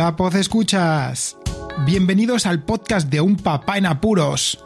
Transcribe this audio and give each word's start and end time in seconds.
Hola, 0.00 0.14
Poz 0.14 0.36
Escuchas. 0.36 1.36
Bienvenidos 1.84 2.46
al 2.46 2.62
podcast 2.62 3.10
de 3.10 3.20
Un 3.20 3.34
Papá 3.34 3.78
en 3.78 3.86
Apuros. 3.86 4.62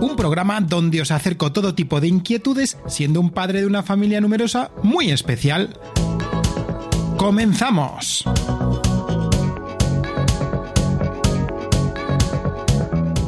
Un 0.00 0.14
programa 0.16 0.62
donde 0.62 1.02
os 1.02 1.10
acerco 1.10 1.52
todo 1.52 1.74
tipo 1.74 2.00
de 2.00 2.08
inquietudes, 2.08 2.78
siendo 2.86 3.20
un 3.20 3.28
padre 3.32 3.60
de 3.60 3.66
una 3.66 3.82
familia 3.82 4.22
numerosa 4.22 4.70
muy 4.82 5.10
especial. 5.10 5.78
¡Comenzamos! 7.18 8.24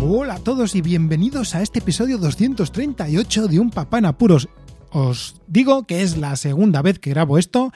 Hola 0.01 0.37
a 0.37 0.39
todos 0.39 0.75
y 0.75 0.81
bienvenidos 0.81 1.55
a 1.55 1.61
este 1.61 1.81
episodio 1.81 2.17
238 2.17 3.49
de 3.49 3.61
Un 3.61 3.69
Papá 3.69 3.99
en 3.99 4.07
Apuros. 4.07 4.49
Os 4.93 5.43
digo 5.47 5.87
que 5.87 6.01
es 6.01 6.17
la 6.17 6.37
segunda 6.37 6.81
vez 6.81 6.99
que 6.99 7.11
grabo 7.11 7.37
esto 7.37 7.71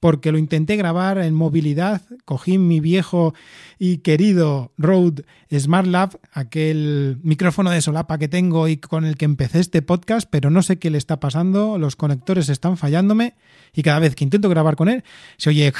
porque 0.00 0.32
lo 0.32 0.38
intenté 0.38 0.76
grabar 0.76 1.18
en 1.18 1.34
movilidad, 1.34 2.02
cogí 2.24 2.58
mi 2.58 2.80
viejo 2.80 3.34
y 3.78 3.98
querido 3.98 4.72
Rode 4.78 5.24
Smart 5.52 5.86
Lab, 5.86 6.18
aquel 6.32 7.18
micrófono 7.22 7.70
de 7.70 7.82
solapa 7.82 8.18
que 8.18 8.28
tengo 8.28 8.68
y 8.68 8.76
con 8.76 9.04
el 9.04 9.16
que 9.16 9.24
empecé 9.24 9.60
este 9.60 9.82
podcast, 9.82 10.28
pero 10.30 10.50
no 10.50 10.62
sé 10.62 10.78
qué 10.78 10.90
le 10.90 10.98
está 10.98 11.20
pasando, 11.20 11.78
los 11.78 11.96
conectores 11.96 12.48
están 12.48 12.76
fallándome 12.76 13.34
y 13.74 13.82
cada 13.82 13.98
vez 13.98 14.14
que 14.14 14.24
intento 14.24 14.48
grabar 14.48 14.76
con 14.76 14.88
él 14.88 15.04
se 15.36 15.50
oye 15.50 15.72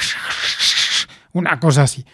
una 1.33 1.59
cosa 1.59 1.83
así. 1.83 2.05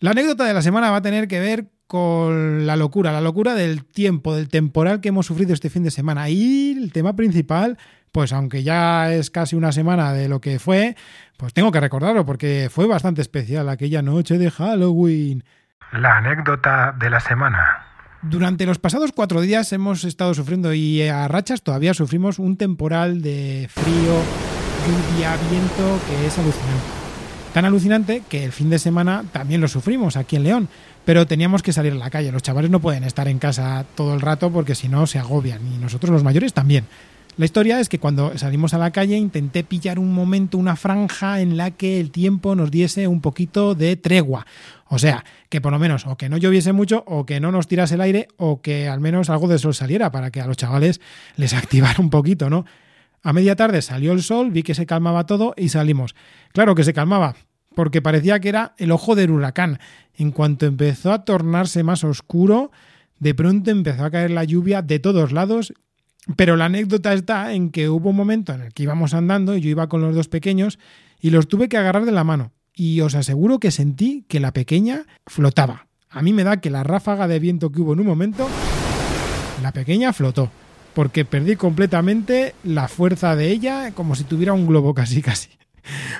La 0.00 0.12
anécdota 0.12 0.44
de 0.44 0.54
la 0.54 0.62
semana 0.62 0.90
va 0.90 0.98
a 0.98 1.02
tener 1.02 1.26
que 1.26 1.40
ver 1.40 1.66
con 1.88 2.66
la 2.66 2.76
locura, 2.76 3.12
la 3.12 3.22
locura 3.22 3.54
del 3.54 3.84
tiempo, 3.84 4.36
del 4.36 4.48
temporal 4.48 5.00
que 5.00 5.08
hemos 5.08 5.26
sufrido 5.26 5.54
este 5.54 5.70
fin 5.70 5.82
de 5.82 5.90
semana. 5.90 6.28
Y 6.28 6.76
el 6.76 6.92
tema 6.92 7.16
principal, 7.16 7.78
pues 8.18 8.32
aunque 8.32 8.64
ya 8.64 9.12
es 9.12 9.30
casi 9.30 9.54
una 9.54 9.70
semana 9.70 10.12
de 10.12 10.28
lo 10.28 10.40
que 10.40 10.58
fue, 10.58 10.96
pues 11.36 11.54
tengo 11.54 11.70
que 11.70 11.78
recordarlo 11.78 12.26
porque 12.26 12.68
fue 12.68 12.88
bastante 12.88 13.22
especial 13.22 13.68
aquella 13.68 14.02
noche 14.02 14.38
de 14.38 14.50
Halloween. 14.50 15.44
La 15.92 16.16
anécdota 16.16 16.96
de 16.98 17.10
la 17.10 17.20
semana. 17.20 17.86
Durante 18.22 18.66
los 18.66 18.80
pasados 18.80 19.12
cuatro 19.14 19.40
días 19.40 19.72
hemos 19.72 20.02
estado 20.02 20.34
sufriendo 20.34 20.74
y 20.74 21.00
a 21.06 21.28
rachas 21.28 21.62
todavía 21.62 21.94
sufrimos 21.94 22.40
un 22.40 22.56
temporal 22.56 23.22
de 23.22 23.70
frío, 23.70 24.16
lluvia, 25.14 25.36
viento 25.48 26.00
que 26.08 26.26
es 26.26 26.36
alucinante. 26.40 26.86
Tan 27.54 27.66
alucinante 27.66 28.24
que 28.28 28.42
el 28.42 28.50
fin 28.50 28.68
de 28.68 28.80
semana 28.80 29.22
también 29.30 29.60
lo 29.60 29.68
sufrimos 29.68 30.16
aquí 30.16 30.34
en 30.34 30.42
León, 30.42 30.68
pero 31.04 31.28
teníamos 31.28 31.62
que 31.62 31.72
salir 31.72 31.92
a 31.92 31.94
la 31.96 32.10
calle. 32.10 32.32
Los 32.32 32.42
chavales 32.42 32.72
no 32.72 32.80
pueden 32.80 33.04
estar 33.04 33.28
en 33.28 33.38
casa 33.38 33.84
todo 33.94 34.12
el 34.12 34.20
rato 34.20 34.50
porque 34.50 34.74
si 34.74 34.88
no 34.88 35.06
se 35.06 35.20
agobian 35.20 35.60
y 35.72 35.78
nosotros 35.78 36.10
los 36.10 36.24
mayores 36.24 36.52
también. 36.52 36.84
La 37.38 37.44
historia 37.44 37.78
es 37.78 37.88
que 37.88 38.00
cuando 38.00 38.36
salimos 38.36 38.74
a 38.74 38.78
la 38.78 38.90
calle 38.90 39.16
intenté 39.16 39.62
pillar 39.62 40.00
un 40.00 40.12
momento, 40.12 40.58
una 40.58 40.74
franja 40.74 41.40
en 41.40 41.56
la 41.56 41.70
que 41.70 42.00
el 42.00 42.10
tiempo 42.10 42.56
nos 42.56 42.72
diese 42.72 43.06
un 43.06 43.20
poquito 43.20 43.76
de 43.76 43.94
tregua. 43.94 44.44
O 44.88 44.98
sea, 44.98 45.24
que 45.48 45.60
por 45.60 45.70
lo 45.70 45.78
menos 45.78 46.04
o 46.04 46.16
que 46.16 46.28
no 46.28 46.36
lloviese 46.36 46.72
mucho 46.72 47.04
o 47.06 47.26
que 47.26 47.38
no 47.38 47.52
nos 47.52 47.68
tirase 47.68 47.94
el 47.94 48.00
aire 48.00 48.26
o 48.38 48.60
que 48.60 48.88
al 48.88 48.98
menos 48.98 49.30
algo 49.30 49.46
de 49.46 49.60
sol 49.60 49.72
saliera 49.72 50.10
para 50.10 50.32
que 50.32 50.40
a 50.40 50.48
los 50.48 50.56
chavales 50.56 51.00
les 51.36 51.54
activara 51.54 52.00
un 52.00 52.10
poquito, 52.10 52.50
¿no? 52.50 52.64
A 53.22 53.32
media 53.32 53.54
tarde 53.54 53.82
salió 53.82 54.10
el 54.10 54.24
sol, 54.24 54.50
vi 54.50 54.64
que 54.64 54.74
se 54.74 54.86
calmaba 54.86 55.24
todo 55.24 55.54
y 55.56 55.68
salimos. 55.68 56.16
Claro 56.52 56.74
que 56.74 56.82
se 56.82 56.92
calmaba, 56.92 57.36
porque 57.76 58.02
parecía 58.02 58.40
que 58.40 58.48
era 58.48 58.74
el 58.78 58.90
ojo 58.90 59.14
del 59.14 59.30
huracán. 59.30 59.78
En 60.16 60.32
cuanto 60.32 60.66
empezó 60.66 61.12
a 61.12 61.24
tornarse 61.24 61.84
más 61.84 62.02
oscuro, 62.02 62.72
de 63.20 63.32
pronto 63.32 63.70
empezó 63.70 64.04
a 64.04 64.10
caer 64.10 64.32
la 64.32 64.42
lluvia 64.42 64.82
de 64.82 64.98
todos 64.98 65.30
lados, 65.30 65.72
pero 66.36 66.56
la 66.56 66.66
anécdota 66.66 67.12
está 67.12 67.52
en 67.52 67.70
que 67.70 67.88
hubo 67.88 68.10
un 68.10 68.16
momento 68.16 68.52
en 68.52 68.62
el 68.62 68.72
que 68.72 68.82
íbamos 68.82 69.14
andando 69.14 69.56
y 69.56 69.60
yo 69.60 69.70
iba 69.70 69.88
con 69.88 70.00
los 70.00 70.14
dos 70.14 70.28
pequeños 70.28 70.78
y 71.20 71.30
los 71.30 71.48
tuve 71.48 71.68
que 71.68 71.76
agarrar 71.76 72.04
de 72.04 72.12
la 72.12 72.24
mano. 72.24 72.52
Y 72.74 73.00
os 73.00 73.14
aseguro 73.14 73.58
que 73.58 73.70
sentí 73.70 74.24
que 74.28 74.40
la 74.40 74.52
pequeña 74.52 75.04
flotaba. 75.26 75.86
A 76.10 76.22
mí 76.22 76.32
me 76.32 76.44
da 76.44 76.58
que 76.58 76.70
la 76.70 76.84
ráfaga 76.84 77.28
de 77.28 77.38
viento 77.38 77.72
que 77.72 77.80
hubo 77.80 77.92
en 77.92 78.00
un 78.00 78.06
momento, 78.06 78.48
la 79.62 79.72
pequeña 79.72 80.12
flotó, 80.12 80.50
porque 80.94 81.24
perdí 81.24 81.56
completamente 81.56 82.54
la 82.62 82.88
fuerza 82.88 83.34
de 83.34 83.50
ella 83.50 83.92
como 83.92 84.14
si 84.14 84.24
tuviera 84.24 84.52
un 84.52 84.66
globo 84.66 84.94
casi 84.94 85.22
casi. 85.22 85.50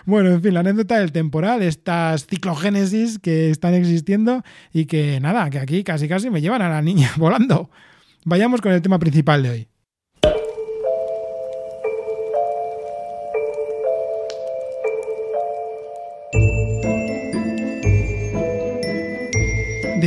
Bueno, 0.06 0.30
en 0.30 0.40
fin, 0.40 0.54
la 0.54 0.60
anécdota 0.60 0.98
del 0.98 1.12
temporal, 1.12 1.62
estas 1.62 2.26
ciclogénesis 2.26 3.18
que 3.18 3.50
están 3.50 3.74
existiendo 3.74 4.42
y 4.72 4.86
que 4.86 5.20
nada, 5.20 5.50
que 5.50 5.58
aquí 5.58 5.84
casi 5.84 6.08
casi 6.08 6.30
me 6.30 6.40
llevan 6.40 6.62
a 6.62 6.70
la 6.70 6.80
niña 6.80 7.10
volando. 7.18 7.70
Vayamos 8.24 8.62
con 8.62 8.72
el 8.72 8.80
tema 8.80 8.98
principal 8.98 9.42
de 9.42 9.50
hoy. 9.50 9.68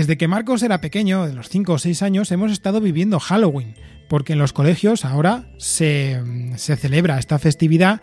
Desde 0.01 0.17
que 0.17 0.27
Marcos 0.27 0.63
era 0.63 0.81
pequeño, 0.81 1.27
de 1.27 1.33
los 1.35 1.49
5 1.49 1.73
o 1.73 1.77
6 1.77 2.01
años, 2.01 2.31
hemos 2.31 2.51
estado 2.51 2.81
viviendo 2.81 3.19
Halloween, 3.19 3.75
porque 4.09 4.33
en 4.33 4.39
los 4.39 4.51
colegios 4.51 5.05
ahora 5.05 5.45
se, 5.59 6.19
se 6.55 6.75
celebra 6.75 7.19
esta 7.19 7.37
festividad 7.37 8.01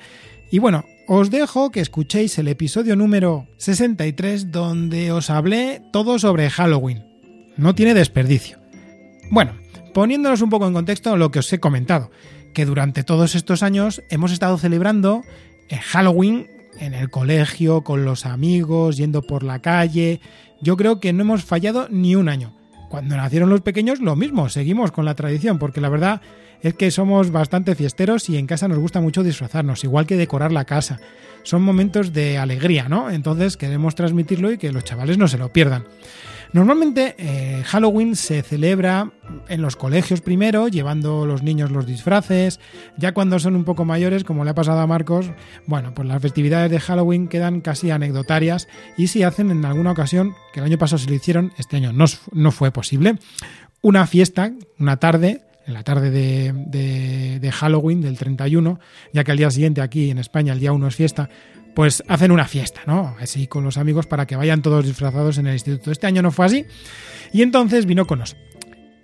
y 0.53 0.61
bueno, 0.61 0.85
os 1.09 1.29
dejo 1.33 1.73
que 1.73 1.81
escuchéis 1.81 2.39
el 2.39 2.47
episodio 2.47 2.95
número 2.95 3.49
63 3.57 4.53
donde 4.53 5.11
os 5.11 5.29
hablé 5.29 5.83
todo 5.93 6.21
sobre 6.21 6.49
Halloween. 6.51 7.05
No 7.57 7.75
tiene 7.75 7.95
desperdicio. 7.95 8.61
Bueno, 9.33 9.55
poniéndonos 9.93 10.41
un 10.41 10.51
poco 10.51 10.69
en 10.69 10.75
contexto 10.75 11.17
lo 11.17 11.33
que 11.33 11.41
os 11.41 11.53
he 11.53 11.59
comentado, 11.59 12.13
que 12.55 12.65
durante 12.65 13.03
todos 13.03 13.35
estos 13.35 13.65
años 13.65 14.05
hemos 14.09 14.31
estado 14.31 14.57
celebrando 14.57 15.25
Halloween 15.69 16.47
en 16.81 16.95
el 16.95 17.11
colegio, 17.11 17.83
con 17.83 18.05
los 18.05 18.27
amigos, 18.27 18.97
yendo 18.97 19.23
por 19.23 19.43
la 19.43 19.61
calle. 19.61 20.21
Yo 20.61 20.77
creo 20.77 21.01
que 21.01 21.13
no 21.13 21.23
hemos 21.23 21.45
fallado 21.45 21.89
ni 21.91 22.17
un 22.17 22.29
año. 22.29 22.53
Cuando 22.89 23.17
nacieron 23.17 23.51
los 23.51 23.61
pequeños, 23.61 24.01
lo 24.01 24.17
mismo, 24.17 24.49
seguimos 24.49 24.93
con 24.93 25.05
la 25.05 25.15
tradición, 25.15 25.59
porque 25.59 25.81
la 25.81 25.89
verdad 25.89 26.23
es 26.63 26.75
que 26.75 26.91
somos 26.91 27.31
bastante 27.31 27.75
fiesteros 27.75 28.29
y 28.29 28.37
en 28.37 28.47
casa 28.47 28.69
nos 28.69 28.79
gusta 28.79 29.01
mucho 29.01 29.23
disfrazarnos, 29.23 29.85
igual 29.85 30.07
que 30.07 30.17
decorar 30.17 30.53
la 30.53 30.65
casa. 30.65 30.99
Son 31.43 31.63
momentos 31.63 32.13
de 32.13 32.39
alegría, 32.39 32.89
¿no? 32.89 33.11
Entonces 33.11 33.57
queremos 33.57 33.95
transmitirlo 33.95 34.51
y 34.51 34.59
que 34.59 34.73
los 34.73 34.85
chavales 34.85 35.19
no 35.19 35.29
se 35.29 35.39
lo 35.39 35.53
pierdan. 35.53 35.85
Normalmente 36.53 37.15
eh, 37.19 37.63
Halloween 37.67 38.17
se 38.17 38.43
celebra 38.43 39.13
en 39.49 39.63
los 39.63 39.77
colegios 39.77 40.21
primero, 40.21 40.69
llevando 40.69 41.27
los 41.27 41.43
niños 41.43 41.71
los 41.71 41.87
disfraces. 41.87 42.61
Ya 42.97 43.13
cuando 43.13 43.39
son 43.39 43.57
un 43.57 43.65
poco 43.65 43.85
mayores, 43.85 44.25
como 44.25 44.45
le 44.45 44.51
ha 44.51 44.55
pasado 44.55 44.81
a 44.81 44.87
Marcos, 44.87 45.31
bueno, 45.67 45.95
pues 45.95 46.07
las 46.07 46.23
festividades 46.23 46.71
de 46.71 46.81
Halloween 46.81 47.29
quedan 47.29 47.61
casi 47.61 47.91
anecdotarias 47.91 48.69
y 48.97 49.09
si 49.09 49.23
hacen 49.23 49.51
en 49.51 49.65
alguna 49.65 49.93
ocasión, 49.93 50.35
que 50.53 50.61
el 50.61 50.67
año 50.67 50.79
pasado 50.79 50.99
se 50.99 51.09
lo 51.09 51.15
hicieron, 51.15 51.53
este 51.59 51.77
año 51.77 51.93
no, 51.93 52.05
no 52.33 52.51
fue 52.53 52.71
posible, 52.71 53.19
una 53.81 54.07
fiesta, 54.07 54.53
una 54.79 54.99
tarde 54.99 55.43
en 55.69 55.75
la 55.75 55.83
tarde 55.85 56.11
de, 56.11 57.53
Halloween, 57.53 58.01
del 58.01 58.17
31, 58.17 58.81
ya 59.13 59.23
que 59.23 59.31
al 59.33 59.37
día 59.37 59.51
siguiente 59.51 59.83
aquí 59.83 60.11
en 60.11 60.19
España, 60.19 60.55
el 60.55 60.61
día 60.61 60.73
1 60.73 60.89
es 60.89 60.97
fiesta, 60.97 61.29
pues 61.75 62.03
hacen 62.09 62.33
una 62.33 62.47
fiesta, 62.47 62.81
¿no? 62.87 63.15
Así 63.21 63.47
con 63.47 63.65
los 63.65 63.77
amigos 63.77 64.07
para 64.07 64.27
que 64.27 64.35
vayan 64.35 64.63
todos 64.63 64.87
disfrazados 64.87 65.37
en 65.37 65.47
el 65.47 65.53
instituto. 65.53 65.93
Este 65.93 66.07
año 66.07 66.23
no 66.23 66.31
fue 66.31 66.47
así. 66.47 66.65
Y 67.33 67.43
entonces 67.43 67.85
vino 67.85 68.07
con 68.07 68.21
nosotros. 68.21 68.49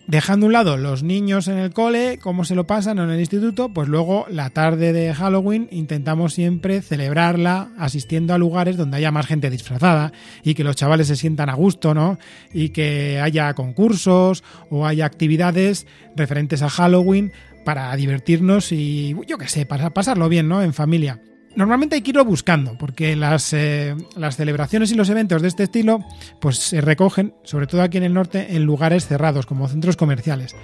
Dejando 0.07 0.45
a 0.45 0.49
un 0.49 0.53
lado 0.53 0.77
los 0.77 1.03
niños 1.03 1.49
en 1.49 1.57
el 1.57 1.73
cole, 1.73 2.19
cómo 2.21 2.45
se 2.45 2.55
lo 2.55 2.67
pasan 2.67 2.99
en 2.99 3.09
el 3.09 3.21
instituto, 3.21 3.71
pues 3.71 3.89
luego 3.89 4.27
la 4.29 4.51
tarde 4.51 4.93
de 4.93 5.15
Halloween 5.15 5.67
intentamos 5.71 6.35
siempre 6.35 6.83
celebrarla 6.83 7.71
asistiendo 7.79 8.35
a 8.35 8.39
lugares 8.39 8.77
donde 8.77 8.99
haya 8.99 9.11
más 9.11 9.27
gente 9.27 9.49
disfrazada 9.49 10.13
y 10.43 10.55
que 10.55 10.63
los 10.63 10.77
chavales 10.77 11.09
se 11.09 11.17
sientan 11.17 11.49
a 11.49 11.55
gusto, 11.55 11.95
¿no? 11.95 12.19
Y 12.53 12.69
que 12.69 13.19
haya 13.19 13.55
concursos 13.55 14.45
o 14.69 14.87
haya 14.87 15.07
actividades 15.07 15.87
referentes 16.17 16.61
a 16.61 16.69
Halloween 16.69 17.33
para 17.65 17.97
divertirnos 17.97 18.73
y 18.73 19.17
yo 19.27 19.39
qué 19.39 19.49
sé, 19.49 19.65
pasarlo 19.65 20.29
bien, 20.29 20.49
¿no? 20.49 20.63
En 20.63 20.75
familia. 20.75 21.19
Normalmente 21.57 21.97
hay 21.97 22.03
que 22.03 22.11
irlo 22.11 22.25
buscando, 22.25 22.77
porque 22.77 23.15
las, 23.15 23.53
eh, 23.53 23.95
las 24.17 24.37
celebraciones 24.37 24.91
y 24.91 24.95
los 24.95 25.09
eventos 25.09 25.41
de 25.41 25.49
este 25.49 25.65
estilo 25.65 26.05
pues 26.41 26.59
se 26.59 26.81
recogen, 26.81 27.35
sobre 27.45 27.67
todo 27.67 27.83
aquí 27.83 27.99
en 27.99 28.05
el 28.05 28.15
norte, 28.15 28.57
en 28.57 28.65
lugares 28.65 29.07
cerrados, 29.07 29.47
como 29.47 29.69
centros 29.69 29.97
comerciales. 29.97 30.55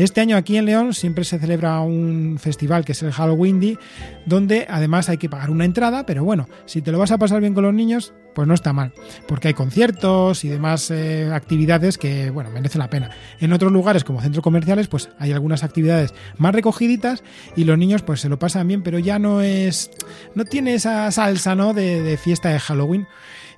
Este 0.00 0.22
año 0.22 0.38
aquí 0.38 0.56
en 0.56 0.64
León 0.64 0.94
siempre 0.94 1.24
se 1.24 1.38
celebra 1.38 1.78
un 1.80 2.38
festival 2.40 2.86
que 2.86 2.92
es 2.92 3.02
el 3.02 3.12
Halloween, 3.12 3.78
donde 4.24 4.66
además 4.70 5.10
hay 5.10 5.18
que 5.18 5.28
pagar 5.28 5.50
una 5.50 5.66
entrada, 5.66 6.06
pero 6.06 6.24
bueno, 6.24 6.48
si 6.64 6.80
te 6.80 6.90
lo 6.90 6.98
vas 6.98 7.10
a 7.10 7.18
pasar 7.18 7.42
bien 7.42 7.52
con 7.52 7.64
los 7.64 7.74
niños, 7.74 8.14
pues 8.34 8.48
no 8.48 8.54
está 8.54 8.72
mal, 8.72 8.94
porque 9.28 9.48
hay 9.48 9.54
conciertos 9.54 10.42
y 10.44 10.48
demás 10.48 10.90
eh, 10.90 11.30
actividades 11.30 11.98
que, 11.98 12.30
bueno, 12.30 12.48
merece 12.50 12.78
la 12.78 12.88
pena. 12.88 13.10
En 13.40 13.52
otros 13.52 13.72
lugares 13.72 14.02
como 14.02 14.22
centros 14.22 14.42
comerciales, 14.42 14.88
pues 14.88 15.10
hay 15.18 15.32
algunas 15.32 15.64
actividades 15.64 16.14
más 16.38 16.54
recogiditas 16.54 17.22
y 17.54 17.64
los 17.64 17.76
niños 17.76 18.00
pues 18.00 18.22
se 18.22 18.30
lo 18.30 18.38
pasan 18.38 18.68
bien, 18.68 18.82
pero 18.82 18.98
ya 18.98 19.18
no 19.18 19.42
es, 19.42 19.90
no 20.34 20.46
tiene 20.46 20.72
esa 20.72 21.10
salsa, 21.10 21.54
¿no? 21.54 21.74
De, 21.74 22.02
de 22.02 22.16
fiesta 22.16 22.48
de 22.48 22.58
Halloween. 22.58 23.06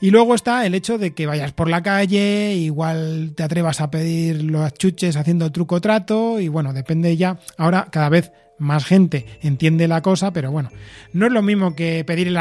Y 0.02 0.10
luego 0.10 0.34
está 0.34 0.66
el 0.66 0.74
hecho 0.74 0.98
de 0.98 1.14
que 1.14 1.26
vayas 1.26 1.52
por 1.52 1.70
la 1.70 1.80
calle, 1.80 2.56
igual 2.56 3.34
te 3.36 3.44
atrevas 3.44 3.80
a 3.80 3.88
pedir 3.88 4.42
los 4.42 4.74
chuches 4.74 5.14
haciendo 5.14 5.52
truco 5.52 5.80
trato 5.80 6.40
y 6.40 6.48
bueno, 6.48 6.72
depende 6.72 7.16
ya. 7.16 7.38
Ahora 7.56 7.86
cada 7.88 8.08
vez 8.08 8.32
más 8.58 8.84
gente 8.84 9.26
entiende 9.42 9.86
la 9.86 10.02
cosa, 10.02 10.32
pero 10.32 10.50
bueno, 10.50 10.70
no 11.12 11.26
es 11.26 11.32
lo 11.32 11.40
mismo 11.40 11.76
que 11.76 12.02
pedir 12.04 12.26
el, 12.26 12.36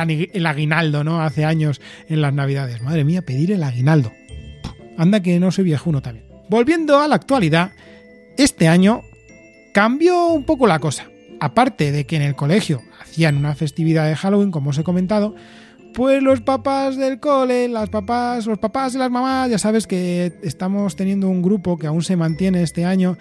aguinaldo, 0.48 1.04
¿no? 1.04 1.22
Hace 1.22 1.46
años 1.46 1.82
en 2.10 2.22
las 2.22 2.34
Navidades. 2.34 2.82
Madre 2.82 3.04
mía, 3.04 3.22
pedir 3.22 3.52
el 3.52 3.62
aguinaldo. 3.62 4.12
Anda 4.98 5.22
que 5.22 5.40
no 5.40 5.52
soy 5.52 5.66
viejuno 5.66 6.02
también. 6.02 6.26
Volviendo 6.50 7.00
a 7.00 7.08
la 7.08 7.14
actualidad, 7.14 7.74
este 8.40 8.70
año 8.70 9.04
cambió 9.72 10.30
un 10.30 10.46
poco 10.46 10.66
la 10.66 10.80
cosa. 10.80 11.12
Aparte 11.40 11.92
de 11.92 12.08
que 12.08 12.16
en 12.16 12.24
el 12.24 12.36
colegio 12.36 12.82
hacían 13.00 13.38
una 13.38 13.54
festividad 13.54 14.08
de 14.08 14.16
Halloween, 14.16 14.50
como 14.50 14.72
os 14.72 14.80
he 14.80 14.84
comentado, 14.84 15.36
pues 15.94 16.24
los 16.24 16.42
papás 16.42 16.98
del 16.98 17.20
cole, 17.20 17.68
las 17.68 17.90
papás, 17.90 18.46
los 18.46 18.58
papás 18.58 18.96
y 18.96 18.98
las 18.98 19.12
mamás, 19.12 19.50
ya 19.50 19.58
sabes 19.58 19.88
que 19.88 20.34
estamos 20.44 20.96
teniendo 20.96 21.30
un 21.30 21.42
grupo 21.42 21.78
que 21.78 21.88
aún 21.88 22.04
se 22.04 22.16
mantiene 22.16 22.64
este 22.64 22.86
año 22.86 23.18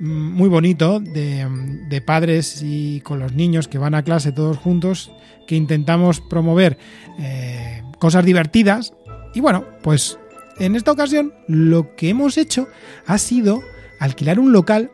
mm, 0.00 0.32
muy 0.32 0.48
bonito 0.48 1.00
de, 1.00 2.02
padres 2.04 2.62
y 2.62 3.00
con 3.00 3.18
los 3.18 3.34
niños 3.34 3.68
que 3.68 3.78
van 3.78 3.94
a 3.94 4.02
clase 4.02 4.32
todos 4.32 4.56
juntos, 4.56 5.12
que 5.46 5.56
intentamos 5.56 6.20
promover 6.20 6.78
eh, 7.18 7.82
cosas 7.98 8.24
divertidas. 8.24 8.92
Y 9.34 9.40
bueno, 9.40 9.64
pues 9.82 10.18
en 10.58 10.74
esta 10.74 10.92
ocasión 10.92 11.34
lo 11.46 11.94
que 11.94 12.10
hemos 12.10 12.36
hecho 12.38 12.68
ha 13.06 13.18
sido 13.18 13.62
alquilar 14.00 14.40
un 14.40 14.52
local 14.52 14.90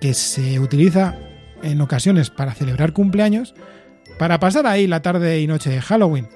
que 0.00 0.14
se 0.14 0.60
utiliza 0.60 1.18
en 1.62 1.80
ocasiones 1.80 2.30
para 2.30 2.54
celebrar 2.54 2.92
cumpleaños, 2.92 3.54
para 4.18 4.38
pasar 4.38 4.66
ahí 4.66 4.86
la 4.86 5.02
tarde 5.02 5.40
y 5.40 5.46
noche 5.46 5.70
de 5.70 5.80
Halloween. 5.80 6.28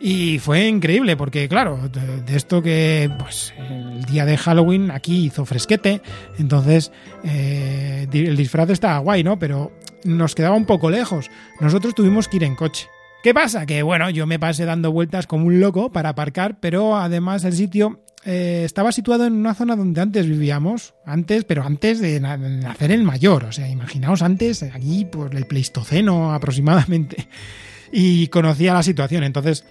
Y 0.00 0.38
fue 0.38 0.66
increíble 0.66 1.16
porque, 1.16 1.48
claro, 1.48 1.88
de, 1.88 2.36
esto 2.36 2.62
que 2.62 3.10
pues 3.18 3.52
el 3.58 4.04
día 4.04 4.24
de 4.24 4.36
Halloween 4.36 4.90
aquí 4.90 5.26
hizo 5.26 5.44
fresquete, 5.44 6.02
entonces 6.38 6.92
eh, 7.24 8.06
el 8.12 8.36
disfraz 8.36 8.70
estaba 8.70 8.98
guay, 8.98 9.24
¿no? 9.24 9.38
Pero 9.38 9.72
nos 10.04 10.34
quedaba 10.34 10.54
un 10.54 10.66
poco 10.66 10.90
lejos. 10.90 11.30
Nosotros 11.60 11.94
tuvimos 11.94 12.28
que 12.28 12.36
ir 12.36 12.44
en 12.44 12.54
coche. 12.54 12.88
¿Qué 13.22 13.34
pasa? 13.34 13.66
Que 13.66 13.82
bueno, 13.82 14.08
yo 14.10 14.26
me 14.26 14.38
pasé 14.38 14.64
dando 14.64 14.92
vueltas 14.92 15.26
como 15.26 15.46
un 15.46 15.58
loco 15.58 15.90
para 15.90 16.10
aparcar, 16.10 16.60
pero 16.60 16.96
además 16.96 17.42
el 17.44 17.54
sitio 17.54 18.04
eh, 18.24 18.62
estaba 18.64 18.92
situado 18.92 19.26
en 19.26 19.32
una 19.32 19.54
zona 19.54 19.74
donde 19.74 20.00
antes 20.00 20.26
vivíamos, 20.26 20.94
antes, 21.04 21.44
pero 21.44 21.64
antes 21.64 22.00
de 22.00 22.20
nacer 22.20 22.92
el 22.92 23.02
mayor, 23.02 23.44
o 23.44 23.52
sea, 23.52 23.68
imaginaos 23.68 24.22
antes, 24.22 24.62
aquí 24.62 25.04
por 25.04 25.34
el 25.34 25.46
Pleistoceno 25.46 26.32
aproximadamente, 26.32 27.28
y 27.92 28.28
conocía 28.28 28.74
la 28.74 28.84
situación, 28.84 29.24
entonces 29.24 29.64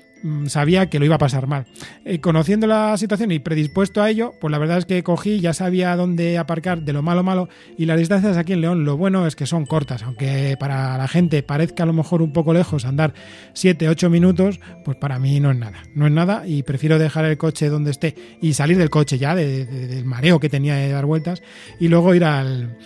sabía 0.48 0.90
que 0.90 1.00
lo 1.00 1.06
iba 1.06 1.16
a 1.16 1.20
pasar 1.20 1.48
mal. 1.48 1.66
Eh, 2.06 2.20
conociendo 2.20 2.68
la 2.68 2.98
situación 2.98 3.32
y 3.32 3.40
predispuesto 3.40 4.02
a 4.02 4.10
ello, 4.10 4.34
pues 4.40 4.52
la 4.52 4.58
verdad 4.58 4.80
es 4.80 4.86
que 4.86 5.04
cogí, 5.04 5.40
ya 5.40 5.54
sabía 5.54 5.96
dónde 5.96 6.38
aparcar 6.38 6.82
de 6.82 6.94
lo 6.94 7.02
malo 7.02 7.24
malo 7.24 7.50
y 7.78 7.86
las 7.86 8.00
distancias 8.00 8.38
aquí 8.38 8.54
en 8.54 8.62
León 8.62 8.86
lo 8.86 8.98
bueno 8.98 9.28
es 9.28 9.36
que 9.36 9.46
son 9.46 9.66
cortas, 9.66 10.04
aunque 10.04 10.56
para 10.60 10.98
la 10.98 11.08
gente 11.08 11.44
parezca 11.44 11.84
a 11.84 11.86
lo 11.86 11.94
mejor 11.94 12.22
un 12.22 12.34
poco 12.34 12.54
lejos 12.54 12.86
andar 12.86 13.14
7, 13.54 13.90
8 13.90 14.10
minutos, 14.10 14.60
pues 14.84 14.98
para 14.98 15.20
mí 15.20 15.40
no 15.40 15.52
es 15.52 15.58
nada, 15.58 15.84
no 15.96 16.08
es 16.08 16.12
nada 16.12 16.48
y 16.48 16.64
prefiero 16.64 17.00
dejar 17.00 17.26
el 17.26 17.38
coche 17.38 17.70
donde 17.70 17.92
esté 17.92 18.16
y 18.42 18.54
salir 18.54 18.78
del 18.78 18.90
coche 18.90 19.18
ya, 19.18 19.36
del 19.36 20.06
mareo 20.06 20.40
que 20.40 20.50
tenía 20.50 20.76
de 20.76 20.90
dar 20.90 21.06
vueltas 21.06 21.42
y 21.80 21.88
luego 21.88 22.14
ir 22.16 22.24
al, 22.24 22.78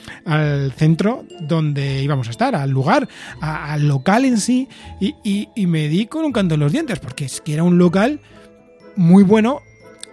centro 0.76 1.26
donde 1.42 2.02
íbamos 2.02 2.28
a 2.28 2.32
estar, 2.32 2.56
al 2.56 2.70
lugar, 2.70 3.08
al 3.40 3.88
local 3.88 4.26
en 4.26 4.38
sí 4.38 4.68
y, 5.00 5.16
y 5.56 5.68
me 5.68 5.88
di 5.88 6.06
con 6.06 6.26
un 6.26 6.32
canto 6.32 6.56
en 6.56 6.60
los 6.60 6.72
dientes 6.72 7.00
porque 7.00 7.21
que, 7.28 7.54
era 7.54 7.64
un 7.64 7.78
local 7.78 8.20
muy 8.96 9.24
bueno, 9.24 9.62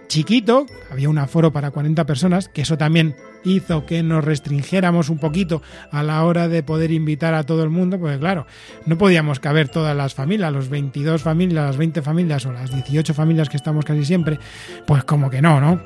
chiquito, 0.07 0.65
había 0.91 1.09
un 1.09 1.17
aforo 1.17 1.51
para 1.51 1.71
40 1.71 2.05
personas, 2.05 2.49
que 2.49 2.61
eso 2.61 2.77
también 2.77 3.15
hizo 3.43 3.85
que 3.85 4.03
nos 4.03 4.23
restringiéramos 4.23 5.09
un 5.09 5.17
poquito 5.17 5.61
a 5.91 6.03
la 6.03 6.23
hora 6.23 6.47
de 6.47 6.63
poder 6.63 6.91
invitar 6.91 7.33
a 7.33 7.45
todo 7.45 7.63
el 7.63 7.69
mundo, 7.69 7.99
porque 7.99 8.19
claro, 8.19 8.45
no 8.85 8.97
podíamos 8.97 9.39
caber 9.39 9.69
todas 9.69 9.95
las 9.95 10.13
familias, 10.13 10.51
los 10.51 10.69
22 10.69 11.21
familias, 11.21 11.65
las 11.65 11.77
20 11.77 12.01
familias 12.01 12.45
o 12.45 12.51
las 12.51 12.71
18 12.71 13.13
familias 13.13 13.49
que 13.49 13.57
estamos 13.57 13.85
casi 13.85 14.05
siempre, 14.05 14.39
pues 14.85 15.03
como 15.03 15.29
que 15.29 15.41
no, 15.41 15.61
¿no? 15.61 15.81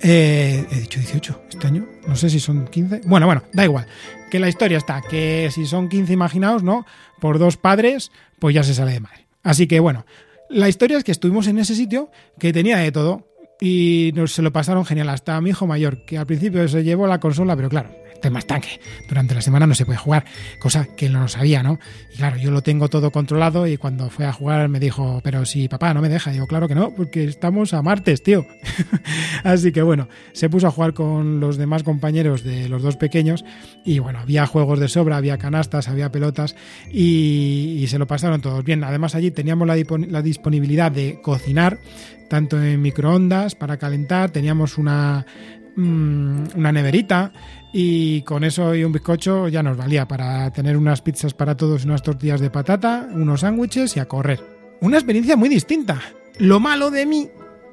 Eh, 0.00 0.66
he 0.70 0.80
dicho 0.80 1.00
18 1.00 1.44
este 1.48 1.66
año, 1.66 1.86
no 2.06 2.16
sé 2.16 2.28
si 2.28 2.38
son 2.38 2.66
15. 2.66 3.02
Bueno, 3.06 3.26
bueno, 3.26 3.42
da 3.52 3.64
igual. 3.64 3.86
Que 4.30 4.38
la 4.38 4.48
historia 4.48 4.76
está, 4.76 5.00
que 5.00 5.48
si 5.52 5.64
son 5.64 5.88
15, 5.88 6.12
imaginaos, 6.12 6.62
¿no? 6.62 6.84
Por 7.20 7.38
dos 7.38 7.56
padres, 7.56 8.10
pues 8.38 8.54
ya 8.54 8.62
se 8.62 8.74
sale 8.74 8.92
de 8.92 9.00
madre. 9.00 9.24
Así 9.42 9.66
que 9.66 9.78
bueno, 9.80 10.04
la 10.54 10.68
historia 10.68 10.96
es 10.98 11.04
que 11.04 11.12
estuvimos 11.12 11.46
en 11.48 11.58
ese 11.58 11.74
sitio 11.74 12.10
que 12.38 12.52
tenía 12.52 12.78
de 12.78 12.92
todo 12.92 13.26
y 13.60 14.12
nos 14.14 14.32
se 14.32 14.42
lo 14.42 14.52
pasaron 14.52 14.84
genial. 14.84 15.08
Hasta 15.08 15.40
mi 15.40 15.50
hijo 15.50 15.66
mayor, 15.66 16.04
que 16.04 16.16
al 16.16 16.26
principio 16.26 16.66
se 16.68 16.84
llevó 16.84 17.06
la 17.06 17.20
consola, 17.20 17.56
pero 17.56 17.68
claro, 17.68 17.90
tema 18.24 18.38
está 18.38 18.58
que 18.58 18.80
durante 19.06 19.34
la 19.34 19.42
semana 19.42 19.66
no 19.66 19.74
se 19.74 19.84
puede 19.84 19.98
jugar, 19.98 20.24
cosa 20.58 20.88
que 20.96 21.10
no 21.10 21.28
sabía, 21.28 21.62
¿no? 21.62 21.78
Y 22.10 22.16
claro, 22.16 22.38
yo 22.38 22.50
lo 22.50 22.62
tengo 22.62 22.88
todo 22.88 23.10
controlado 23.10 23.66
y 23.66 23.76
cuando 23.76 24.08
fue 24.08 24.24
a 24.24 24.32
jugar 24.32 24.66
me 24.70 24.80
dijo, 24.80 25.20
pero 25.22 25.44
si 25.44 25.68
papá 25.68 25.92
no 25.92 26.00
me 26.00 26.08
deja, 26.08 26.32
y 26.32 26.38
yo 26.38 26.46
claro 26.46 26.66
que 26.66 26.74
no, 26.74 26.94
porque 26.94 27.24
estamos 27.24 27.74
a 27.74 27.82
martes, 27.82 28.22
tío. 28.22 28.46
Así 29.44 29.72
que 29.72 29.82
bueno, 29.82 30.08
se 30.32 30.48
puso 30.48 30.68
a 30.68 30.70
jugar 30.70 30.94
con 30.94 31.38
los 31.38 31.58
demás 31.58 31.82
compañeros 31.82 32.42
de 32.42 32.70
los 32.70 32.82
dos 32.82 32.96
pequeños 32.96 33.44
y 33.84 33.98
bueno, 33.98 34.20
había 34.20 34.46
juegos 34.46 34.80
de 34.80 34.88
sobra, 34.88 35.18
había 35.18 35.36
canastas, 35.36 35.88
había 35.88 36.10
pelotas 36.10 36.56
y, 36.90 37.84
se 37.88 37.98
lo 37.98 38.06
pasaron 38.06 38.40
todos 38.40 38.64
bien. 38.64 38.82
Además 38.82 39.14
allí 39.14 39.30
teníamos 39.30 39.68
la 39.68 40.22
disponibilidad 40.22 40.90
de 40.90 41.20
cocinar 41.20 41.78
tanto 42.28 42.60
en 42.60 42.80
microondas 42.80 43.54
para 43.54 43.76
calentar, 43.76 44.30
teníamos 44.30 44.78
una 44.78 45.26
Mm, 45.76 46.44
una 46.54 46.70
neverita 46.70 47.32
y 47.72 48.22
con 48.22 48.44
eso 48.44 48.74
y 48.76 48.84
un 48.84 48.92
bizcocho 48.92 49.48
ya 49.48 49.62
nos 49.62 49.76
valía 49.76 50.06
para 50.06 50.48
tener 50.52 50.76
unas 50.76 51.02
pizzas 51.02 51.34
para 51.34 51.56
todos, 51.56 51.84
unas 51.84 52.02
tortillas 52.02 52.40
de 52.40 52.50
patata, 52.50 53.08
unos 53.12 53.40
sándwiches 53.40 53.96
y 53.96 54.00
a 54.00 54.06
correr. 54.06 54.40
Una 54.80 54.98
experiencia 54.98 55.36
muy 55.36 55.48
distinta. 55.48 56.00
Lo 56.38 56.60
malo 56.60 56.90
de 56.90 57.06
mí, 57.06 57.28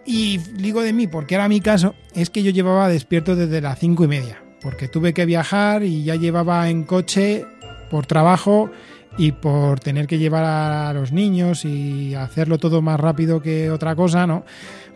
y 0.06 0.38
digo 0.38 0.82
de 0.82 0.94
mí 0.94 1.06
porque 1.06 1.36
era 1.36 1.48
mi 1.48 1.62
caso, 1.62 1.94
es 2.16 2.32
que 2.32 2.42
yo 2.42 2.52
llevaba 2.52 2.88
despierto 2.88 3.36
desde 3.36 3.62
las 3.62 3.78
cinco 3.78 4.04
y 4.04 4.08
media, 4.08 4.44
porque 4.62 4.88
tuve 4.88 5.14
que 5.14 5.26
viajar 5.26 5.84
y 5.84 6.04
ya 6.04 6.16
llevaba 6.16 6.70
en 6.70 6.84
coche 6.84 7.46
por 7.92 8.08
trabajo 8.08 8.72
y 9.18 9.34
por 9.34 9.80
tener 9.80 10.08
que 10.08 10.18
llevar 10.18 10.44
a 10.44 10.94
los 10.94 11.12
niños 11.12 11.66
y 11.66 12.16
hacerlo 12.16 12.58
todo 12.58 12.82
más 12.82 13.00
rápido 13.00 13.42
que 13.42 13.70
otra 13.70 13.96
cosa, 13.96 14.26
¿no? 14.26 14.46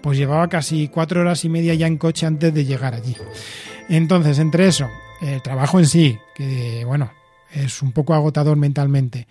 Pues 0.05 0.19
llevaba 0.19 0.47
casi 0.49 0.87
cuatro 0.87 1.21
horas 1.21 1.45
y 1.45 1.49
media 1.49 1.73
ya 1.73 1.87
en 1.87 1.97
coche 1.97 2.27
antes 2.27 2.53
de 2.53 2.63
llegar 2.63 2.93
allí. 2.93 3.15
Entonces, 3.89 4.37
entre 4.37 4.67
eso, 4.67 4.87
el 5.19 5.41
trabajo 5.41 5.79
en 5.79 5.87
sí, 5.87 6.19
que 6.35 6.83
bueno, 6.85 7.11
es 7.51 7.81
un 7.81 7.91
poco 7.91 8.13
agotador 8.13 8.55
mentalmente, 8.55 9.27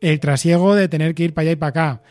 el 0.00 0.20
trasiego 0.20 0.74
de 0.74 0.88
tener 0.88 1.14
que 1.14 1.24
ir 1.24 1.34
para 1.34 1.42
allá 1.42 1.52
y 1.52 1.56
para 1.56 1.68
acá, 1.68 2.02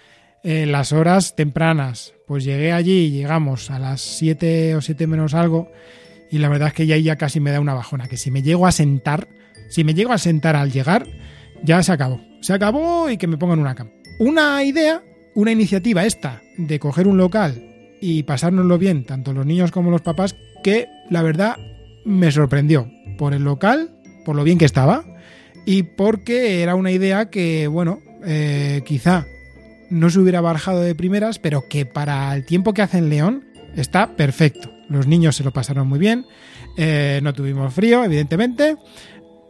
eh, 0.43 0.67
las 0.67 0.93
horas 0.93 1.35
tempranas, 1.35 2.13
pues 2.27 2.43
llegué 2.43 2.71
allí 2.71 3.05
y 3.05 3.09
llegamos 3.09 3.71
a 3.71 3.79
las 3.79 4.01
7 4.01 4.75
o 4.75 4.81
7 4.81 5.07
menos 5.07 5.33
algo 5.33 5.71
y 6.29 6.37
la 6.37 6.49
verdad 6.49 6.67
es 6.67 6.75
que 6.75 6.85
ya 6.85 6.95
ya 6.97 7.15
casi 7.15 7.39
me 7.39 7.49
da 7.49 7.59
una 7.59 7.73
bajona, 7.73 8.07
que 8.07 8.17
si 8.17 8.29
me 8.29 8.43
llego 8.43 8.67
a 8.67 8.71
sentar, 8.71 9.27
si 9.69 9.83
me 9.83 9.95
llego 9.95 10.13
a 10.13 10.19
sentar 10.19 10.55
al 10.55 10.71
llegar, 10.71 11.07
ya 11.63 11.81
se 11.81 11.91
acabó. 11.91 12.21
Se 12.41 12.53
acabó 12.53 13.09
y 13.09 13.17
que 13.17 13.25
me 13.25 13.39
pongan 13.39 13.57
una 13.57 13.73
cama. 13.73 13.89
Una 14.19 14.63
idea, 14.63 15.01
una 15.33 15.51
iniciativa 15.51 16.05
esta 16.05 16.43
de 16.59 16.77
coger 16.77 17.07
un 17.07 17.17
local 17.17 17.72
y 18.05 18.23
pasárnoslo 18.23 18.77
bien, 18.77 19.05
tanto 19.05 19.31
los 19.31 19.45
niños 19.45 19.71
como 19.71 19.89
los 19.89 20.01
papás, 20.01 20.35
que 20.61 20.89
la 21.09 21.21
verdad 21.21 21.55
me 22.03 22.33
sorprendió 22.33 22.91
por 23.17 23.33
el 23.33 23.45
local, 23.45 23.91
por 24.25 24.35
lo 24.35 24.43
bien 24.43 24.57
que 24.57 24.65
estaba 24.65 25.05
y 25.65 25.83
porque 25.83 26.61
era 26.61 26.75
una 26.75 26.91
idea 26.91 27.29
que, 27.29 27.67
bueno, 27.67 28.01
eh, 28.25 28.81
quizá 28.85 29.25
no 29.89 30.09
se 30.09 30.19
hubiera 30.19 30.41
barajado 30.41 30.81
de 30.81 30.95
primeras, 30.95 31.39
pero 31.39 31.63
que 31.69 31.85
para 31.85 32.35
el 32.35 32.45
tiempo 32.45 32.73
que 32.73 32.81
hace 32.81 32.97
en 32.97 33.07
León 33.07 33.45
está 33.77 34.17
perfecto. 34.17 34.69
Los 34.89 35.07
niños 35.07 35.37
se 35.37 35.45
lo 35.45 35.53
pasaron 35.53 35.87
muy 35.87 35.97
bien, 35.99 36.25
eh, 36.75 37.21
no 37.23 37.33
tuvimos 37.33 37.73
frío, 37.73 38.03
evidentemente, 38.03 38.75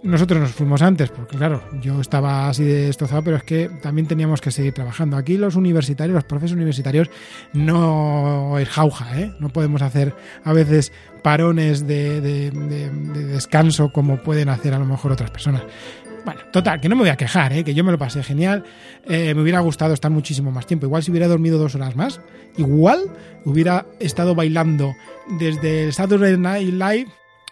nosotros 0.04 0.42
nos 0.42 0.52
fuimos 0.52 0.82
antes, 0.82 1.10
porque 1.12 1.38
claro, 1.38 1.64
yo 1.82 2.02
estaba 2.02 2.50
así 2.50 2.64
de 2.64 2.88
destrozado, 2.88 3.24
pero 3.24 3.38
es 3.38 3.44
que 3.44 3.70
también 3.82 4.06
teníamos 4.06 4.42
que 4.42 4.52
seguir 4.52 4.74
trabajando. 4.74 5.16
Aquí 5.16 5.38
los 5.38 5.56
universitarios, 5.56 6.14
los 6.14 6.26
profesores 6.26 6.56
universitarios, 6.56 7.10
no 7.54 8.58
es 8.60 8.68
jauja, 8.68 9.20
¿eh? 9.20 9.34
No 9.40 9.50
podemos 9.50 9.82
hacer 9.82 10.14
a 10.44 10.52
veces 10.52 10.92
parones 11.22 11.88
de, 11.88 12.52
descanso 13.32 13.94
como 13.94 14.22
pueden 14.22 14.50
hacer 14.50 14.74
a 14.74 14.80
lo 14.80 14.86
mejor 14.86 15.14
otras 15.14 15.32
personas. 15.32 15.64
Bueno, 16.26 16.42
total, 16.52 16.80
que 16.80 16.90
no 16.90 16.96
me 16.96 17.02
voy 17.02 17.10
a 17.10 17.18
quejar, 17.18 17.52
¿eh? 17.54 17.64
que 17.64 17.74
yo 17.74 17.84
me 17.84 17.92
lo 17.92 17.98
pasé 17.98 18.24
genial. 18.24 18.64
Eh, 19.06 19.34
me 19.34 19.42
hubiera 19.42 19.60
gustado 19.60 19.94
estar 19.94 20.12
muchísimo 20.12 20.52
más 20.52 20.66
tiempo. 20.66 20.86
Igual 20.86 21.04
si 21.04 21.12
hubiera 21.12 21.28
dormido 21.28 21.58
dos 21.58 21.76
horas 21.76 21.96
más, 21.96 22.22
igual 22.58 23.04
hubiera 23.46 23.86
estado 24.00 24.36
bailando 24.36 24.94
desde 25.40 25.86
el 25.86 25.94
Saturday 25.94 26.38
Night 26.38 26.74
Live, 26.74 27.08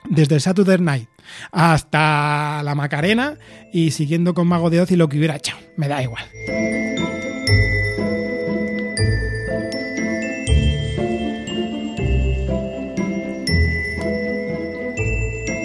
desde 0.10 0.36
el 0.36 0.42
Saturday 0.42 0.80
Night 0.80 1.11
hasta 1.52 2.62
la 2.64 2.76
Macarena 2.76 3.38
y 3.72 3.92
siguiendo 3.92 4.34
con 4.34 4.48
Mago 4.48 4.70
de 4.70 4.82
Oz 4.82 4.92
y 4.92 4.96
lo 4.96 5.10
que 5.10 5.18
hubiera 5.18 5.36
hecho. 5.36 5.56
Me 5.76 5.88
da 5.88 6.02
igual. 6.02 6.24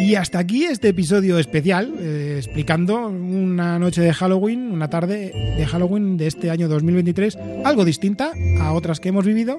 Y 0.06 0.14
hasta 0.14 0.38
aquí 0.38 0.64
este 0.64 0.88
episodio 0.88 1.36
especial. 1.40 1.92
Eh, 1.98 2.25
explicando 2.36 3.08
una 3.08 3.78
noche 3.78 4.00
de 4.00 4.12
Halloween, 4.12 4.70
una 4.70 4.88
tarde 4.88 5.32
de 5.56 5.66
Halloween 5.66 6.16
de 6.16 6.26
este 6.26 6.50
año 6.50 6.68
2023, 6.68 7.38
algo 7.64 7.84
distinta 7.84 8.32
a 8.60 8.72
otras 8.72 9.00
que 9.00 9.08
hemos 9.08 9.24
vivido. 9.24 9.58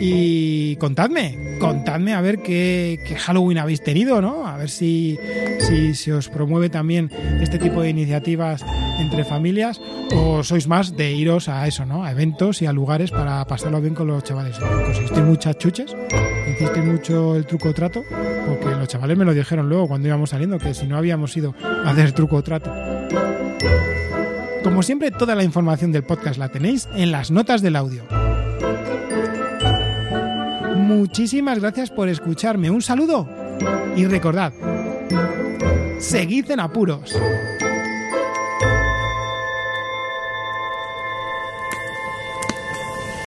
Y 0.00 0.76
contadme, 0.76 1.56
contadme 1.60 2.14
a 2.14 2.20
ver 2.20 2.42
qué, 2.42 3.00
qué 3.06 3.14
Halloween 3.16 3.58
habéis 3.58 3.82
tenido, 3.82 4.20
¿no? 4.20 4.46
A 4.46 4.56
ver 4.56 4.70
si, 4.70 5.18
si 5.60 5.94
se 5.94 6.12
os 6.12 6.28
promueve 6.28 6.68
también 6.68 7.10
este 7.40 7.58
tipo 7.58 7.80
de 7.80 7.90
iniciativas 7.90 8.64
entre 9.00 9.24
familias 9.24 9.80
o 10.14 10.42
sois 10.42 10.66
más 10.66 10.96
de 10.96 11.12
iros 11.12 11.48
a 11.48 11.66
eso, 11.66 11.84
¿no? 11.86 12.04
A 12.04 12.12
eventos 12.12 12.62
y 12.62 12.66
a 12.66 12.72
lugares 12.72 13.10
para 13.10 13.44
pasarlo 13.46 13.80
bien 13.80 13.94
con 13.94 14.06
los 14.06 14.22
chavales. 14.22 14.58
¿Conseguisteis 14.58 15.24
muchas 15.24 15.58
chuches? 15.58 15.96
¿Hiciste 16.50 16.82
mucho 16.82 17.36
el 17.36 17.46
truco 17.46 17.72
trato? 17.72 18.04
Porque 18.46 18.63
chavales 18.88 19.16
me 19.16 19.24
lo 19.24 19.34
dijeron 19.34 19.68
luego 19.68 19.88
cuando 19.88 20.08
íbamos 20.08 20.30
saliendo, 20.30 20.58
que 20.58 20.74
si 20.74 20.86
no 20.86 20.96
habíamos 20.96 21.36
ido 21.36 21.54
a 21.62 21.90
hacer 21.90 22.12
truco 22.12 22.42
trato. 22.42 22.72
Como 24.62 24.82
siempre, 24.82 25.10
toda 25.10 25.34
la 25.34 25.44
información 25.44 25.92
del 25.92 26.04
podcast 26.04 26.38
la 26.38 26.48
tenéis 26.48 26.88
en 26.94 27.12
las 27.12 27.30
notas 27.30 27.60
del 27.62 27.76
audio. 27.76 28.04
Muchísimas 30.76 31.60
gracias 31.60 31.90
por 31.90 32.08
escucharme. 32.08 32.70
Un 32.70 32.82
saludo 32.82 33.28
y 33.96 34.06
recordad, 34.06 34.52
seguid 35.98 36.50
en 36.50 36.60
apuros. 36.60 37.14